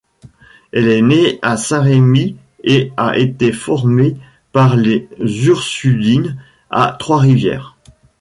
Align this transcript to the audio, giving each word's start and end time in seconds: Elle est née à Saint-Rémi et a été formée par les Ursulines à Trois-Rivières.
Elle 0.71 0.87
est 0.87 1.01
née 1.03 1.37
à 1.43 1.57
Saint-Rémi 1.57 2.35
et 2.63 2.91
a 2.97 3.19
été 3.19 3.51
formée 3.53 4.17
par 4.51 4.75
les 4.75 5.07
Ursulines 5.43 6.37
à 6.71 6.95
Trois-Rivières. 6.97 7.77